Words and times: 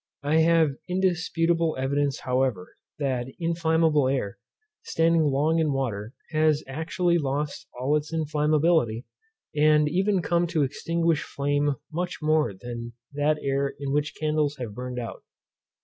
I 0.23 0.37
have 0.37 0.71
indisputable 0.89 1.75
evidence, 1.77 2.21
however, 2.21 2.75
that 2.97 3.27
inflammable 3.39 4.07
air, 4.07 4.39
standing 4.81 5.21
long 5.25 5.59
in 5.59 5.73
water, 5.73 6.13
has 6.31 6.63
actually 6.67 7.19
lost 7.19 7.67
all 7.79 7.95
its 7.95 8.11
inflammability, 8.11 9.03
and 9.55 9.87
even 9.87 10.23
come 10.23 10.47
to 10.47 10.63
extinguish 10.63 11.21
flame 11.21 11.75
much 11.93 12.17
more 12.19 12.51
than 12.51 12.93
that 13.13 13.37
air 13.43 13.75
in 13.79 13.91
which 13.91 14.15
candles 14.19 14.55
have 14.57 14.73
burned 14.73 14.97
out. 14.97 15.23